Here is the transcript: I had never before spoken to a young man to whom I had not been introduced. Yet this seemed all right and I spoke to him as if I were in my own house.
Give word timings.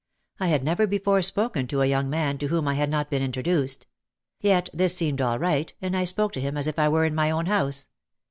I 0.39 0.47
had 0.47 0.63
never 0.63 0.87
before 0.87 1.21
spoken 1.21 1.67
to 1.67 1.83
a 1.83 1.85
young 1.85 2.09
man 2.09 2.39
to 2.39 2.47
whom 2.47 2.67
I 2.67 2.73
had 2.73 2.89
not 2.89 3.11
been 3.11 3.21
introduced. 3.21 3.85
Yet 4.39 4.67
this 4.73 4.95
seemed 4.95 5.21
all 5.21 5.37
right 5.37 5.71
and 5.79 5.95
I 5.95 6.05
spoke 6.05 6.31
to 6.31 6.41
him 6.41 6.57
as 6.57 6.65
if 6.65 6.79
I 6.79 6.89
were 6.89 7.05
in 7.05 7.13
my 7.13 7.29
own 7.29 7.45
house. 7.45 7.87